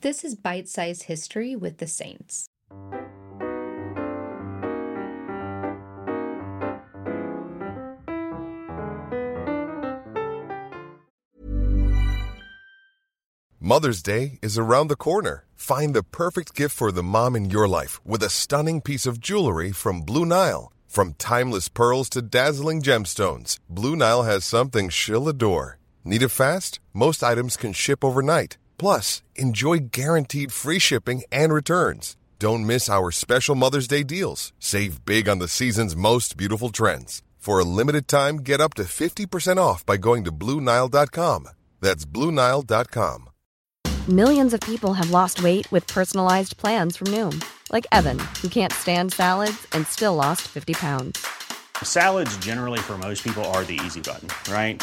[0.00, 2.46] This is Bite Size History with the Saints.
[13.58, 15.44] Mother's Day is around the corner.
[15.56, 19.18] Find the perfect gift for the mom in your life with a stunning piece of
[19.18, 20.72] jewelry from Blue Nile.
[20.86, 25.80] From timeless pearls to dazzling gemstones, Blue Nile has something she'll adore.
[26.04, 26.78] Need it fast?
[26.94, 28.58] Most items can ship overnight.
[28.78, 32.16] Plus, enjoy guaranteed free shipping and returns.
[32.38, 34.52] Don't miss our special Mother's Day deals.
[34.60, 37.22] Save big on the season's most beautiful trends.
[37.38, 41.48] For a limited time, get up to 50% off by going to BlueNile.com.
[41.80, 43.30] That's BlueNile.com.
[44.08, 48.72] Millions of people have lost weight with personalized plans from Noom, like Evan, who can't
[48.72, 51.26] stand salads and still lost 50 pounds.
[51.82, 54.82] Salads, generally, for most people, are the easy button, right?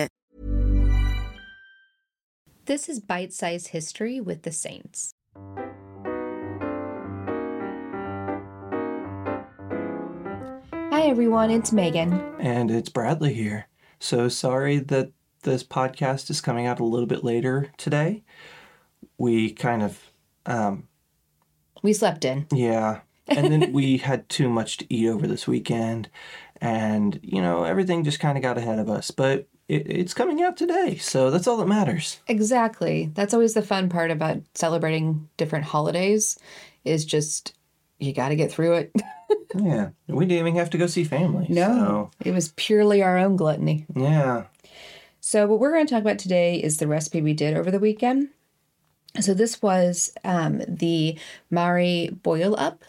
[2.65, 5.13] This is Bite Size History with the Saints.
[10.91, 12.13] Hi, everyone, it's Megan.
[12.39, 13.67] And it's Bradley here.
[13.99, 15.11] So sorry that
[15.43, 18.23] this podcast is coming out a little bit later today.
[19.17, 19.99] We kind of,
[20.45, 20.87] um,
[21.81, 22.47] We slept in.
[22.51, 23.01] yeah.
[23.27, 26.09] And then we had too much to eat over this weekend.
[26.59, 29.11] And, you know, everything just kind of got ahead of us.
[29.11, 30.97] But it, it's coming out today.
[30.97, 32.19] So that's all that matters.
[32.27, 33.11] Exactly.
[33.13, 36.37] That's always the fun part about celebrating different holidays
[36.83, 37.53] is just
[37.99, 38.95] you got to get through it.
[39.53, 39.89] Yeah.
[40.07, 41.45] We didn't even have to go see family.
[41.49, 43.85] no, it was purely our own gluttony.
[43.93, 44.45] Yeah.
[45.19, 47.79] So, what we're going to talk about today is the recipe we did over the
[47.79, 48.29] weekend.
[49.19, 51.17] So, this was um, the
[51.49, 52.83] Maori boil up,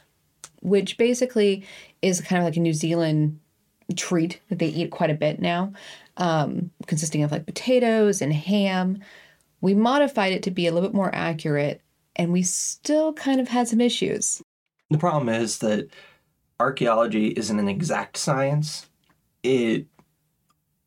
[0.60, 1.64] which basically
[2.00, 3.40] is kind of like a New Zealand
[3.96, 5.72] treat that they eat quite a bit now,
[6.16, 8.98] um, consisting of like potatoes and ham.
[9.60, 11.80] We modified it to be a little bit more accurate,
[12.16, 14.42] and we still kind of had some issues.
[14.90, 15.88] The problem is that
[16.60, 18.88] archaeology isn't an exact science.
[19.42, 19.86] It,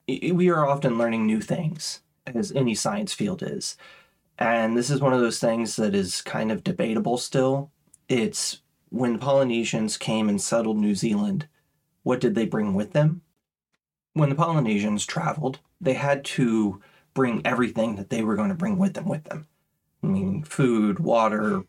[0.09, 3.77] i we are often learning new things, as any science field is.
[4.37, 7.71] And this is one of those things that is kind of debatable still.
[8.09, 11.47] It's when the Polynesians came and settled New Zealand,
[12.03, 13.21] what did they bring with them?
[14.15, 16.81] When the Polynesians traveled, they had to
[17.13, 19.47] bring everything that they were going to bring with them with them.
[20.01, 21.63] I mean, food, water,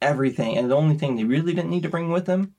[0.00, 0.58] everything.
[0.58, 2.54] And the only thing they really didn't need to bring with them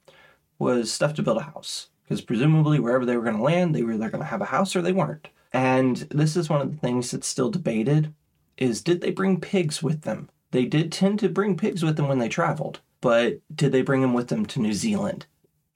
[0.57, 1.89] was stuff to build a house.
[2.03, 4.45] Because presumably, wherever they were going to land, they were either going to have a
[4.45, 5.27] house or they weren't.
[5.51, 8.13] And this is one of the things that's still debated
[8.57, 10.29] is did they bring pigs with them?
[10.51, 14.01] They did tend to bring pigs with them when they traveled, but did they bring
[14.01, 15.25] them with them to New Zealand?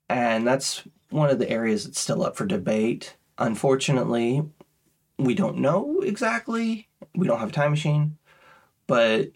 [0.08, 3.16] And that's one of the areas that's still up for debate.
[3.38, 4.42] Unfortunately,
[5.18, 6.88] we don't know exactly.
[7.14, 8.18] We don't have a time machine,
[8.86, 9.30] but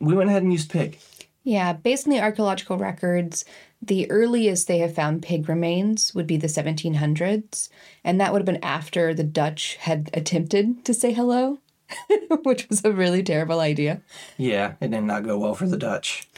[0.00, 0.98] we went ahead and used pig.
[1.44, 3.44] Yeah, based on the archaeological records,
[3.80, 7.68] the earliest they have found pig remains would be the 1700s,
[8.04, 11.58] and that would have been after the Dutch had attempted to say hello,
[12.42, 14.02] which was a really terrible idea.
[14.36, 16.28] Yeah, it did not go well for the Dutch.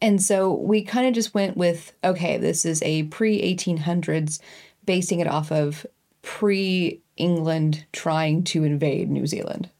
[0.00, 4.40] And so we kind of just went with okay, this is a pre 1800s,
[4.84, 5.86] basing it off of
[6.22, 9.70] pre England trying to invade New Zealand.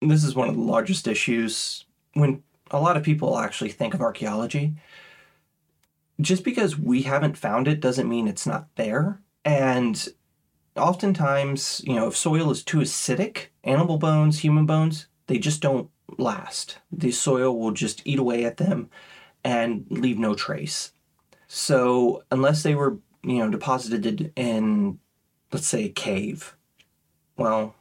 [0.00, 4.00] this is one of the largest issues when a lot of people actually think of
[4.00, 4.74] archaeology.
[6.20, 9.20] Just because we haven't found it doesn't mean it's not there.
[9.44, 10.08] And
[10.76, 15.90] oftentimes, you know, if soil is too acidic, animal bones, human bones, they just don't
[16.16, 16.78] last.
[16.90, 18.90] The soil will just eat away at them
[19.44, 20.92] and leave no trace.
[21.46, 24.98] So, unless they were, you know, deposited in,
[25.52, 26.56] let's say, a cave,
[27.36, 27.74] well,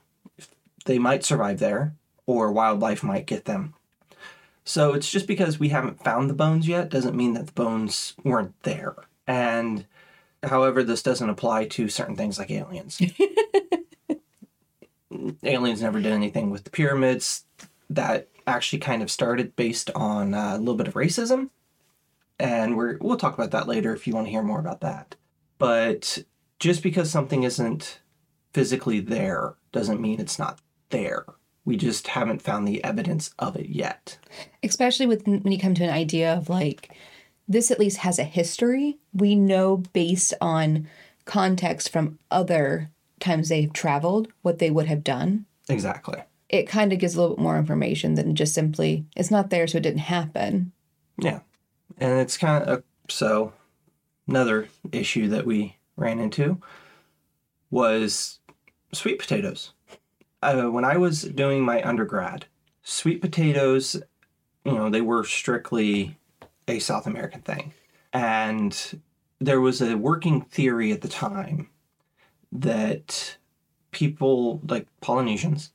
[0.85, 3.73] they might survive there, or wildlife might get them.
[4.63, 8.13] So it's just because we haven't found the bones yet doesn't mean that the bones
[8.23, 8.95] weren't there.
[9.25, 9.85] And
[10.43, 13.01] however, this doesn't apply to certain things like aliens.
[15.43, 17.45] aliens never did anything with the pyramids.
[17.89, 21.49] That actually kind of started based on uh, a little bit of racism,
[22.37, 25.15] and we're we'll talk about that later if you want to hear more about that.
[25.57, 26.23] But
[26.59, 27.99] just because something isn't
[28.53, 30.59] physically there doesn't mean it's not
[30.89, 31.25] there.
[31.65, 34.17] We just haven't found the evidence of it yet.
[34.63, 36.93] especially with when you come to an idea of like
[37.47, 40.87] this at least has a history we know based on
[41.25, 42.89] context from other
[43.19, 46.21] times they've traveled what they would have done Exactly.
[46.49, 49.67] it kind of gives a little bit more information than just simply it's not there
[49.67, 50.71] so it didn't happen
[51.19, 51.39] Yeah.
[51.97, 53.53] And it's kind of so
[54.27, 56.61] another issue that we ran into
[57.69, 58.39] was
[58.93, 59.73] sweet potatoes.
[60.41, 62.45] Uh, when I was doing my undergrad,
[62.83, 64.01] sweet potatoes,
[64.63, 66.17] you know, they were strictly
[66.67, 67.73] a South American thing.
[68.13, 69.01] And
[69.39, 71.69] there was a working theory at the time
[72.51, 73.37] that
[73.91, 75.71] people like Polynesians,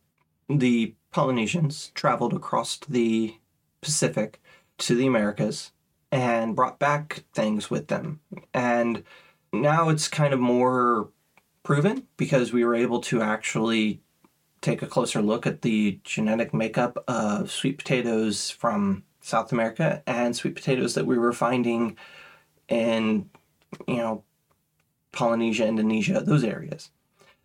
[0.49, 3.37] the Polynesians traveled across the
[3.81, 4.41] Pacific
[4.79, 5.73] to the Americas
[6.11, 8.21] and brought back things with them.
[8.55, 9.03] And
[9.53, 11.09] now it's kind of more
[11.63, 14.01] proven because we were able to actually
[14.61, 20.35] take a closer look at the genetic makeup of sweet potatoes from South America and
[20.35, 21.97] sweet potatoes that we were finding
[22.69, 23.29] in,
[23.87, 24.25] you know,
[25.13, 26.91] Polynesia, Indonesia, those areas.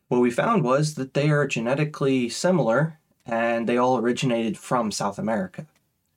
[0.08, 5.20] What we found was that they are genetically similar and they all originated from South
[5.20, 5.66] America.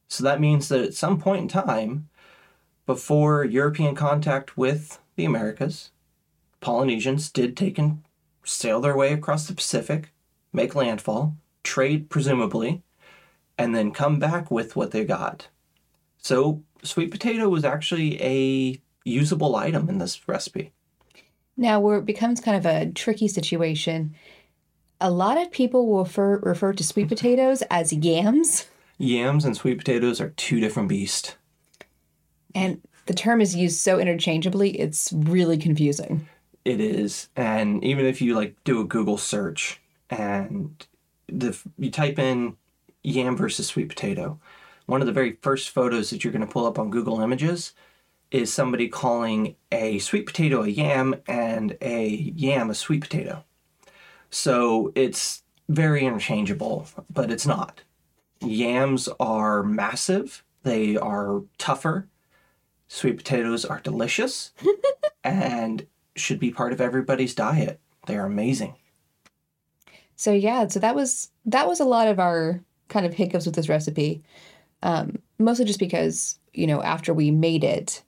[0.07, 2.09] So that means that at some point in time,
[2.87, 5.91] before European contact with the Americas,
[6.61, 8.03] Polynesians did take and
[8.45, 10.13] sail their way across the Pacific,
[10.53, 12.83] make landfall, trade presumably,
[13.59, 15.49] and then come back with what they got.
[16.19, 20.73] So sweet potato was actually a usable item in this recipe.
[21.57, 24.15] now where it becomes kind of a tricky situation
[25.03, 28.67] a lot of people will refer, refer to sweet potatoes as yams
[28.99, 31.37] Yams and sweet potatoes are two different beasts.
[32.55, 32.81] and
[33.11, 36.29] the term is used so interchangeably it's really confusing.
[36.65, 39.81] It is and even if you like do a google search
[40.11, 40.87] and
[41.27, 42.57] the you type in
[43.03, 44.39] yam versus sweet potato
[44.87, 47.73] one of the very first photos that you're going to pull up on google images
[48.31, 53.43] is somebody calling a sweet potato a yam and a yam a sweet potato.
[54.31, 57.81] So it's very interchangeable but it's not.
[58.41, 62.07] Yams are massive they are tougher
[62.91, 64.51] sweet potatoes are delicious
[65.25, 67.79] and should be part of everybody's diet.
[68.07, 68.75] They're amazing.
[70.17, 73.55] So yeah, so that was that was a lot of our kind of hiccups with
[73.55, 74.23] this recipe.
[74.83, 78.03] Um, mostly just because you know after we made it,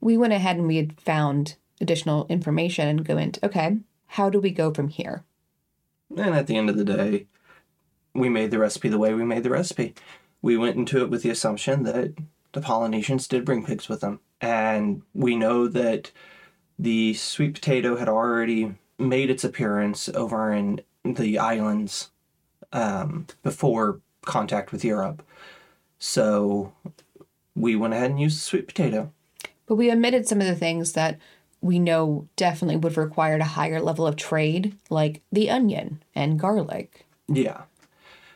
[0.00, 4.38] we went ahead and we had found additional information and go into okay, how do
[4.38, 5.24] we go from here?
[6.16, 7.26] And at the end of the day,
[8.14, 9.94] we made the recipe the way we made the recipe.
[10.42, 12.14] We went into it with the assumption that
[12.52, 14.20] the Polynesians did bring pigs with them.
[14.40, 16.10] And we know that
[16.78, 22.10] the sweet potato had already made its appearance over in the islands
[22.72, 25.22] um, before contact with Europe.
[25.98, 26.72] So
[27.54, 29.12] we went ahead and used the sweet potato.
[29.66, 31.18] But we omitted some of the things that
[31.60, 36.38] we know definitely would have required a higher level of trade, like the onion and
[36.38, 37.06] garlic.
[37.28, 37.62] Yeah.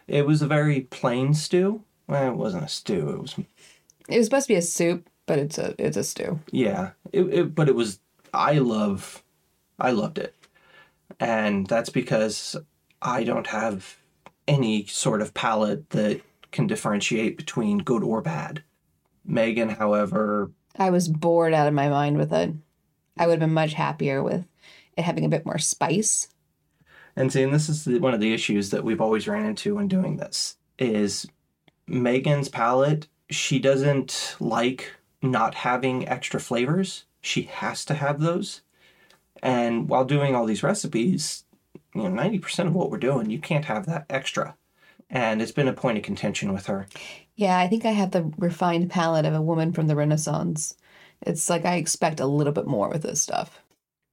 [0.06, 1.82] It was a very plain stew.
[2.06, 3.10] Well, it wasn't a stew.
[3.10, 3.36] It was
[4.08, 6.40] It was supposed to be a soup, but it's a it's a stew.
[6.50, 6.90] yeah.
[7.12, 8.00] It, it but it was
[8.32, 9.22] I love
[9.78, 10.34] I loved it.
[11.20, 12.56] And that's because
[13.00, 13.96] I don't have
[14.48, 16.20] any sort of palate that
[16.52, 18.62] can differentiate between good or bad.
[19.24, 22.52] Megan, however, I was bored out of my mind with it.
[23.16, 24.46] I would have been much happier with
[24.96, 26.28] it having a bit more spice.
[27.16, 29.76] And see, and this is the, one of the issues that we've always ran into
[29.76, 31.26] when doing this is
[31.86, 33.06] Megan's palate.
[33.30, 37.04] She doesn't like not having extra flavors.
[37.20, 38.60] She has to have those.
[39.42, 41.44] And while doing all these recipes,
[41.94, 44.56] you know, ninety percent of what we're doing, you can't have that extra.
[45.10, 46.86] And it's been a point of contention with her.
[47.36, 50.76] Yeah, I think I have the refined palate of a woman from the Renaissance.
[51.22, 53.60] It's like I expect a little bit more with this stuff.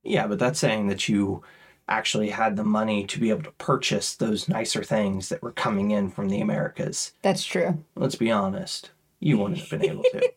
[0.03, 1.43] Yeah, but that's saying that you
[1.87, 5.91] actually had the money to be able to purchase those nicer things that were coming
[5.91, 7.13] in from the Americas.
[7.21, 7.83] That's true.
[7.95, 10.29] let's be honest you wouldn't have been able to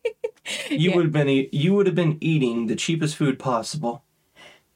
[0.71, 4.05] you would have been e- you would have been eating the cheapest food possible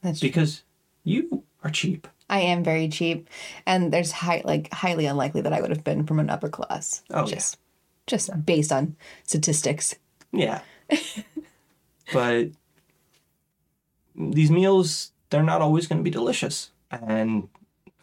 [0.02, 0.28] That's true.
[0.30, 0.62] because
[1.04, 3.26] you are cheap I am very cheap,
[3.64, 7.02] and there's high like highly unlikely that I would have been from an upper class.
[7.08, 7.34] Oh, yeah.
[7.36, 7.56] just
[8.06, 9.94] just based on statistics.
[10.32, 10.60] yeah
[12.12, 12.48] but
[14.14, 17.48] these meals they're not always going to be delicious and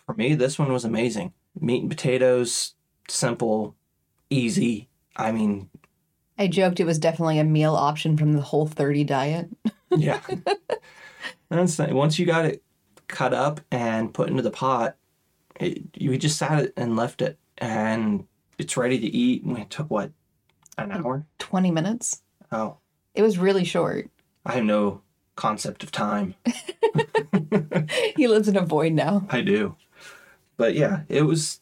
[0.05, 1.33] For me, this one was amazing.
[1.59, 2.75] Meat and potatoes,
[3.09, 3.75] simple,
[4.29, 4.87] easy.
[5.15, 5.69] I mean,
[6.37, 9.49] I joked it was definitely a meal option from the whole 30 diet.
[9.89, 10.19] yeah.
[11.49, 11.91] That's nice.
[11.91, 12.63] once you got it
[13.07, 14.95] cut up and put into the pot,
[15.59, 18.25] it, you just sat it and left it, and
[18.57, 19.43] it's ready to eat.
[19.43, 20.11] And it took what,
[20.77, 21.25] an hour?
[21.39, 22.21] 20 minutes.
[22.51, 22.77] Oh,
[23.13, 24.09] It was really short.
[24.45, 25.01] I have no
[25.35, 26.35] concept of time.
[28.15, 29.27] He lives in a void now.
[29.29, 29.75] I do.
[30.57, 31.59] But yeah, it was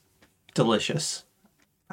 [0.53, 1.25] delicious.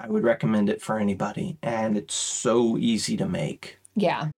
[0.03, 3.79] I would recommend it for anybody, and it's so easy to make.
[3.95, 4.31] Yeah.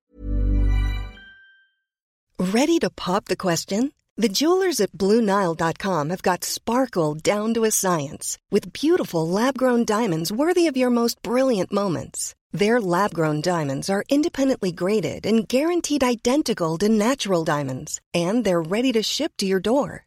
[2.38, 3.92] Ready to pop the question?
[4.16, 9.84] The jewelers at BlueNile.com have got sparkle down to a science with beautiful lab grown
[9.84, 12.34] diamonds worthy of your most brilliant moments.
[12.50, 18.60] Their lab grown diamonds are independently graded and guaranteed identical to natural diamonds, and they're
[18.60, 20.06] ready to ship to your door.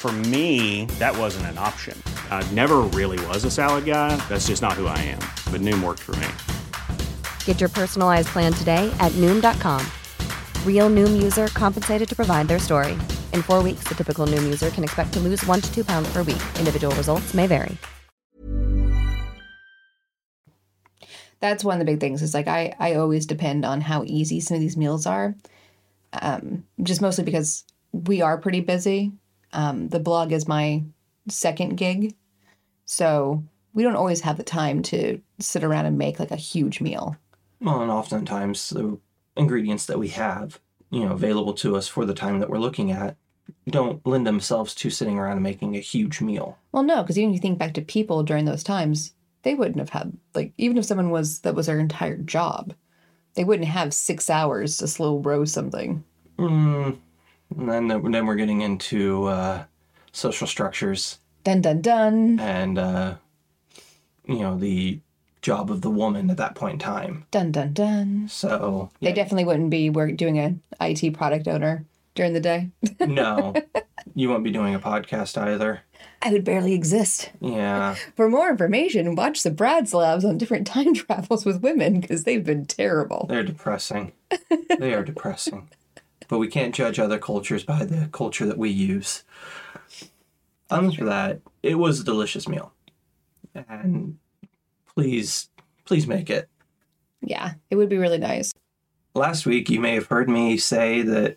[0.00, 1.94] For me, that wasn't an option.
[2.30, 4.16] I never really was a salad guy.
[4.30, 5.18] That's just not who I am.
[5.52, 7.06] But Noom worked for me.
[7.44, 9.86] Get your personalized plan today at Noom.com.
[10.64, 12.92] Real Noom user compensated to provide their story.
[13.34, 16.10] In four weeks, the typical Noom user can expect to lose one to two pounds
[16.10, 16.42] per week.
[16.58, 17.76] Individual results may vary.
[21.40, 24.40] That's one of the big things is like I, I always depend on how easy
[24.40, 25.34] some of these meals are.
[26.14, 29.12] Um, just mostly because we are pretty busy.
[29.52, 30.84] Um, the blog is my
[31.28, 32.14] second gig.
[32.84, 36.80] So we don't always have the time to sit around and make like a huge
[36.80, 37.16] meal.
[37.60, 38.98] Well, and oftentimes the
[39.36, 42.90] ingredients that we have, you know, available to us for the time that we're looking
[42.90, 43.16] at,
[43.68, 46.58] don't lend themselves to sitting around and making a huge meal.
[46.72, 49.78] Well, no, because even if you think back to people during those times, they wouldn't
[49.78, 52.74] have had like even if someone was that was their entire job,
[53.34, 56.04] they wouldn't have six hours to slow roast something.
[56.38, 56.98] Mm,
[57.56, 59.64] and then, then we're getting into uh,
[60.12, 63.14] social structures Dun dun dun and, uh,
[64.26, 65.00] you know, the
[65.40, 67.24] job of the woman at that point in time.
[67.30, 68.28] dun dun dun.
[68.28, 72.68] So, They definitely wouldn't be work doing an IT product owner during the day.
[73.00, 73.54] no,
[74.14, 75.80] you won't be doing a podcast either.
[76.20, 77.30] I would barely exist.
[77.40, 77.94] Yeah.
[78.16, 82.44] For more information, watch the Brad's Labs on different time travels with women because they've
[82.44, 83.24] been terrible.
[83.30, 84.12] They're depressing.
[84.78, 85.70] they are depressing.
[86.30, 89.24] But we can't judge other cultures by the culture that we use.
[90.70, 92.72] Other than that, it was a delicious meal.
[93.52, 94.16] And
[94.94, 95.50] please,
[95.84, 96.48] please make it.
[97.20, 98.52] Yeah, it would be really nice.
[99.12, 101.36] Last week, you may have heard me say that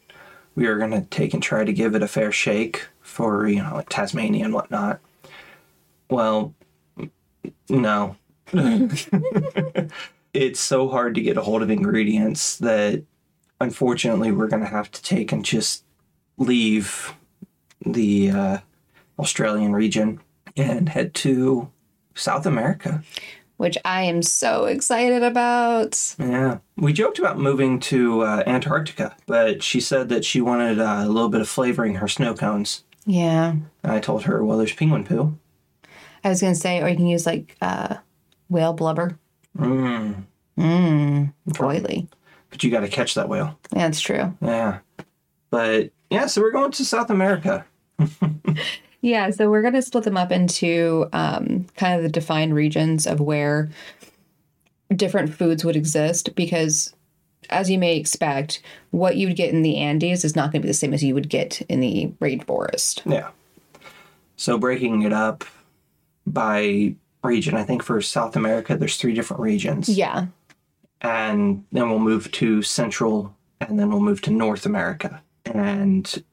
[0.53, 3.63] we are going to take and try to give it a fair shake for, you
[3.63, 4.99] know, like Tasmania and whatnot.
[6.11, 6.53] Well,
[7.67, 8.15] no.
[10.33, 13.03] it's so hard to get a hold of ingredients that
[13.63, 15.83] unfortunately we're going to have to take and just
[16.37, 17.13] leave
[17.85, 18.57] the uh,
[19.17, 20.19] Australian region
[20.55, 21.71] and head to
[22.15, 23.03] South America.
[23.57, 26.15] Which I am so excited about.
[26.19, 26.57] Yeah.
[26.75, 31.07] We joked about moving to uh, Antarctica, but she said that she wanted uh, a
[31.07, 32.83] little bit of flavoring her snow cones.
[33.05, 33.55] Yeah.
[33.83, 35.37] And I told her, well, there's penguin poo.
[36.23, 37.97] I was going to say, or you can use like uh,
[38.49, 39.17] whale blubber.
[39.57, 40.23] Mm.
[40.57, 41.33] Mmm.
[41.49, 42.07] Boily.
[42.53, 43.59] But you got to catch that whale.
[43.73, 44.37] Yeah, that's true.
[44.41, 44.79] Yeah.
[45.49, 47.65] But yeah, so we're going to South America.
[49.03, 53.05] Yeah, so we're going to split them up into um, kind of the defined regions
[53.05, 53.69] of where
[54.95, 56.95] different foods would exist because,
[57.49, 60.65] as you may expect, what you would get in the Andes is not going to
[60.65, 63.01] be the same as you would get in the rainforest.
[63.05, 63.31] Yeah.
[64.37, 65.43] So breaking it up
[66.25, 66.95] by
[67.25, 69.89] region, I think for South America, there's three different regions.
[69.89, 70.27] Yeah.
[71.03, 75.21] And then we'll move to Central, and then we'll move to North America.
[75.45, 76.23] And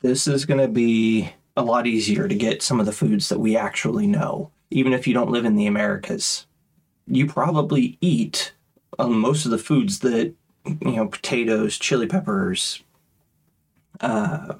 [0.00, 3.38] this is going to be a lot easier to get some of the foods that
[3.38, 4.50] we actually know.
[4.70, 6.46] Even if you don't live in the Americas,
[7.06, 8.52] you probably eat
[8.98, 10.32] um, most of the foods that,
[10.64, 12.82] you know, potatoes, chili peppers,
[14.00, 14.54] uh,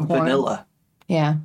[0.00, 0.66] vanilla.
[1.06, 1.36] Yeah.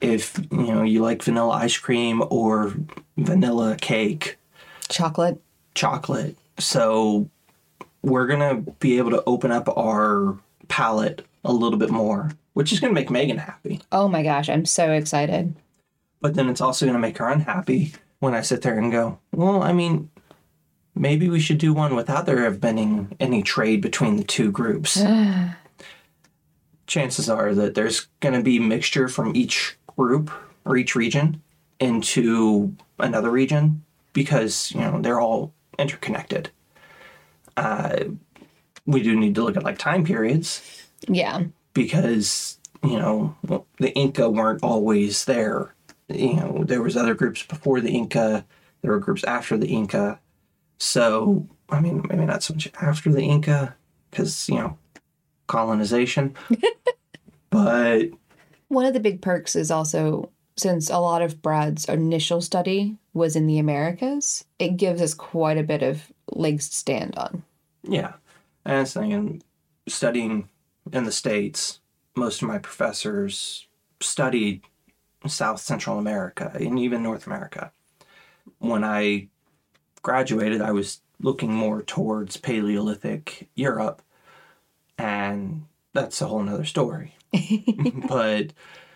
[0.00, 2.74] If, you know, you like vanilla ice cream or
[3.16, 4.36] vanilla cake,
[4.88, 5.40] Chocolate.
[5.74, 6.36] chocolate.
[6.58, 7.28] So
[8.02, 12.80] we're gonna be able to open up our palette a little bit more, which is
[12.80, 13.80] gonna make Megan happy.
[13.92, 15.56] Oh my gosh, I'm so excited.
[16.20, 19.62] But then it's also gonna make her unhappy when I sit there and go, Well,
[19.62, 20.10] I mean,
[20.94, 24.50] maybe we should do one without there have been any, any trade between the two
[24.50, 25.02] groups.
[26.86, 30.30] Chances are that there's going to be mixture from each group
[30.64, 31.42] or each region
[31.80, 33.82] into another region
[34.12, 36.50] because you know they're all interconnected.
[37.56, 38.04] Uh,
[38.86, 41.44] we do need to look at like time periods Yeah.
[41.72, 45.74] because you know well, the Inca weren't always there.
[46.08, 48.44] You know there was other groups before the Inca.
[48.82, 50.18] There were groups after the Inca.
[50.78, 53.74] So I mean maybe not so much after the Inca
[54.10, 54.76] because you know
[55.46, 56.34] colonization,
[57.50, 58.08] but
[58.68, 63.36] One of the big perks is also since a lot of Brad's initial study was
[63.36, 67.42] in the Americas, it gives us quite a bit of legs to stand on.
[67.82, 68.14] Yeah.
[68.64, 69.42] And I was thinking,
[69.88, 70.48] studying
[70.92, 71.80] in the States,
[72.16, 73.66] most of my professors
[74.00, 74.62] studied
[75.26, 77.72] South Central America and even North America.
[78.58, 79.28] When I
[80.02, 84.02] graduated, I was looking more towards Paleolithic Europe,
[84.98, 87.16] and that's a whole nother story.
[88.08, 88.52] but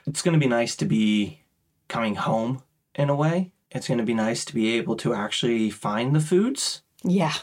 [0.07, 1.41] it's going to be nice to be
[1.89, 2.63] coming home
[2.95, 3.53] in a way.
[3.71, 7.35] It's going to be nice to be able to actually find the foods Yeah.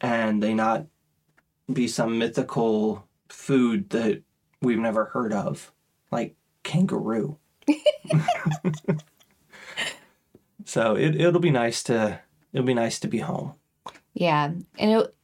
[0.00, 0.86] and they not
[1.72, 4.22] be some mythical food that
[4.60, 5.72] we've never heard of,
[6.10, 7.38] like kangaroo.
[10.64, 12.20] so it it'll be nice to
[12.52, 13.54] it'll be nice to be home.
[14.14, 14.52] Yeah.
[14.78, 15.14] And it,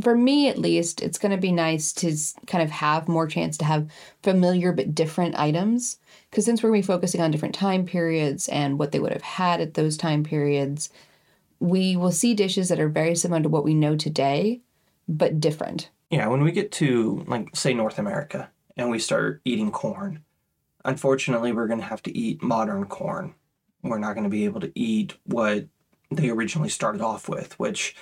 [0.00, 2.14] for me, at least, it's going to be nice to
[2.46, 3.90] kind of have more chance to have
[4.22, 5.98] familiar but different items.
[6.30, 9.12] Because since we're going to be focusing on different time periods and what they would
[9.12, 10.90] have had at those time periods,
[11.60, 14.60] we will see dishes that are very similar to what we know today,
[15.08, 15.88] but different.
[16.10, 20.22] Yeah, when we get to like say North America and we start eating corn,
[20.84, 23.34] unfortunately we're going to have to eat modern corn.
[23.82, 25.66] We're not going to be able to eat what
[26.10, 27.96] they originally started off with, which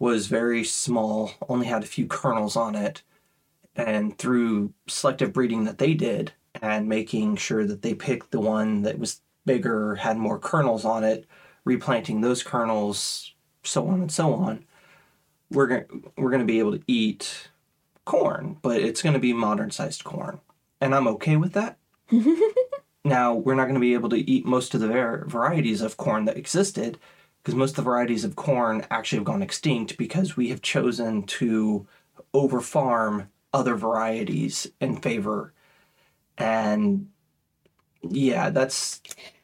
[0.00, 3.02] was very small, only had a few kernels on it.
[3.76, 8.82] And through selective breeding that they did and making sure that they picked the one
[8.82, 11.26] that was bigger, had more kernels on it,
[11.64, 14.64] replanting those kernels, so on and so on,
[15.50, 17.50] we're going we're going to be able to eat
[18.04, 20.40] corn, but it's going to be modern sized corn.
[20.80, 21.76] And I'm okay with that.
[23.04, 25.96] now, we're not going to be able to eat most of the var- varieties of
[25.96, 26.98] corn that existed
[27.42, 31.22] because most of the varieties of corn actually have gone extinct because we have chosen
[31.24, 31.86] to
[32.34, 35.52] over farm other varieties in favor.
[36.38, 37.08] And
[38.02, 39.00] yeah, that's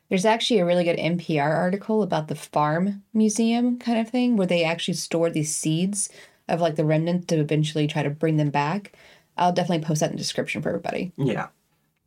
[0.09, 4.47] There's actually a really good NPR article about the farm museum kind of thing where
[4.47, 6.09] they actually store these seeds
[6.49, 8.93] of like the remnants to eventually try to bring them back.
[9.37, 11.13] I'll definitely post that in the description for everybody.
[11.17, 11.49] Yeah.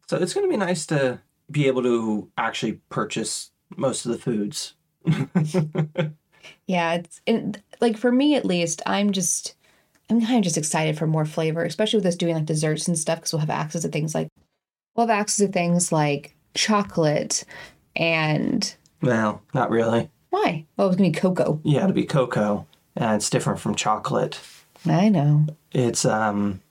[0.08, 1.20] So it's going to be nice to
[1.52, 4.74] be able to actually purchase most of the foods.
[6.68, 9.56] Yeah, it's it, like for me at least, I'm just
[10.10, 12.98] I'm kind of just excited for more flavor, especially with us doing like desserts and
[12.98, 14.30] stuff because we'll have access to things like
[14.96, 17.44] we'll have access to things like chocolate
[17.96, 20.10] and Well, not really.
[20.30, 20.66] why?
[20.78, 21.60] Well, it's gonna be cocoa.
[21.64, 24.40] Yeah, to be cocoa, and it's different from chocolate.
[24.88, 25.48] I know.
[25.72, 26.62] It's um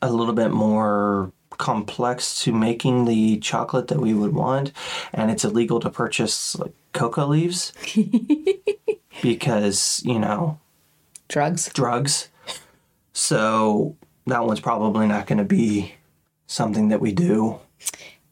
[0.00, 4.72] a little bit more complex to making the chocolate that we would want,
[5.12, 7.72] and it's illegal to purchase like cocoa leaves
[9.22, 10.58] because you know
[11.28, 11.70] Drugs.
[11.72, 12.28] drugs.
[13.12, 15.94] So that one's probably not going to be
[16.46, 17.58] something that we do.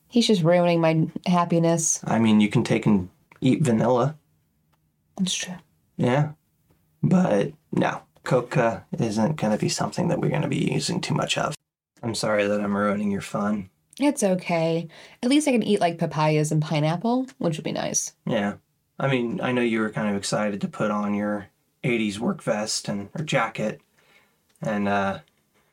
[0.09, 2.01] He's just ruining my happiness.
[2.05, 3.09] I mean, you can take and
[3.41, 4.17] eat vanilla,
[5.17, 5.55] That's true.
[5.97, 6.33] yeah,
[7.03, 11.15] but no, coca isn't going to be something that we're going to be using too
[11.15, 11.55] much of.
[12.03, 13.71] I'm sorry that I'm ruining your fun.
[13.99, 14.89] It's okay.
[15.23, 18.15] At least I can eat like papayas and pineapple, which would be nice.
[18.27, 18.55] Yeah.
[18.99, 21.49] I mean, I know you were kind of excited to put on your
[21.85, 23.81] 80s work vest and or jacket
[24.63, 25.19] and uh,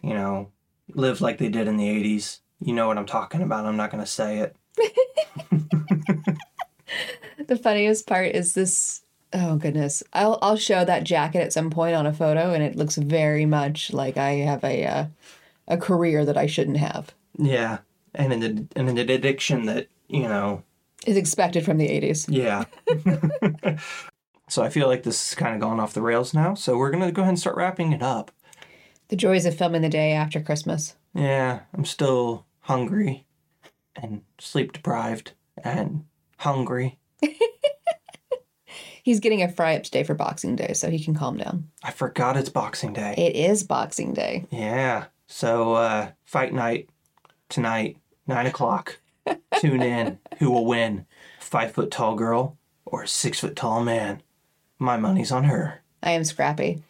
[0.02, 0.52] you know,
[0.90, 2.40] live like they did in the 80s.
[2.60, 3.66] You know what I'm talking about.
[3.66, 4.56] I'm not going to say it.
[7.48, 9.02] The funniest part is this.
[9.34, 10.04] Oh goodness!
[10.14, 13.46] I'll I'll show that jacket at some point on a photo, and it looks very
[13.46, 15.06] much like I have a uh,
[15.68, 17.14] a career that I shouldn't have.
[17.38, 17.80] Yeah.
[18.16, 20.64] And an, and an addiction that, you know,
[21.06, 22.26] Is expected from the '80s.
[22.30, 22.66] yeah.
[24.50, 26.54] so I feel like this is kind of gone off the rails now.
[26.56, 28.32] So we're going to go ahead and start wrapping it up.
[29.10, 30.96] The joys of filming the day after Christmas.
[31.14, 33.26] Yeah, I'm still hungry
[33.96, 35.32] and sleep deprived
[35.64, 36.06] and
[36.38, 37.00] hungry.
[39.04, 41.70] He's getting a fry up today for Boxing Day, so he can calm down.
[41.82, 43.16] I forgot it's Boxing Day.
[43.18, 44.46] It is Boxing Day.
[44.52, 45.06] Yeah.
[45.28, 46.90] So uh fight night
[47.50, 49.00] tonight, nine o'clock.
[49.60, 50.20] Tune in.
[50.40, 51.06] Who will win?
[51.40, 54.22] Five foot tall girl or six foot tall man?
[54.80, 55.82] My money's on her.
[56.04, 56.84] I am scrappy.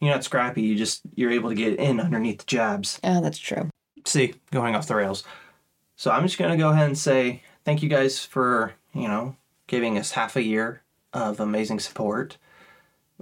[0.00, 0.62] you're not scrappy.
[0.62, 3.00] You just you're able to get in underneath the jabs.
[3.04, 3.70] Oh, that's true.
[4.04, 5.24] See, going off the rails.
[5.96, 9.96] So I'm just gonna go ahead and say thank you guys for you know giving
[9.98, 12.36] us half a year of amazing support.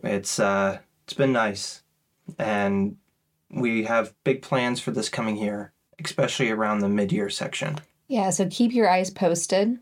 [0.03, 1.83] It's uh it's been nice,
[2.38, 2.97] and
[3.51, 5.73] we have big plans for this coming year,
[6.05, 7.79] especially around the mid-year section.
[8.09, 9.79] Yeah, so keep your eyes posted.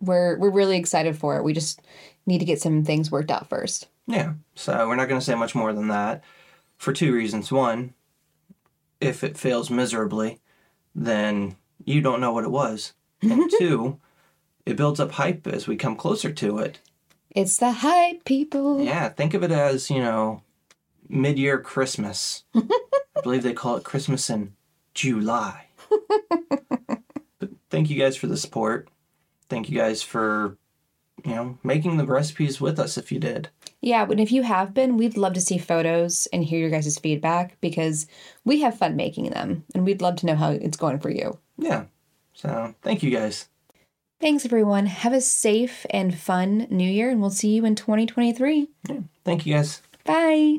[0.00, 1.44] We're we're really excited for it.
[1.44, 1.80] We just
[2.26, 3.88] need to get some things worked out first.
[4.06, 4.34] Yeah.
[4.54, 6.24] So we're not going to say much more than that
[6.76, 7.52] for two reasons.
[7.52, 7.94] One,
[9.00, 10.40] if it fails miserably,
[10.94, 12.94] then you don't know what it was.
[13.20, 13.98] And two,
[14.64, 16.78] it builds up hype as we come closer to it.
[17.30, 18.80] It's the hype, people.
[18.80, 20.42] Yeah, think of it as, you know,
[21.08, 22.44] mid year Christmas.
[23.18, 24.54] I believe they call it Christmas in
[24.94, 25.66] July.
[27.38, 28.88] but thank you guys for the support.
[29.48, 30.56] Thank you guys for,
[31.24, 33.48] you know, making the recipes with us if you did.
[33.80, 36.98] Yeah, and if you have been, we'd love to see photos and hear your guys'
[36.98, 38.06] feedback because
[38.44, 41.38] we have fun making them and we'd love to know how it's going for you.
[41.56, 41.84] Yeah.
[42.34, 43.48] So thank you guys.
[44.20, 44.86] Thanks, everyone.
[44.86, 48.68] Have a safe and fun new year, and we'll see you in 2023.
[48.88, 48.96] Yeah.
[49.24, 49.80] Thank you guys.
[50.04, 50.58] Bye.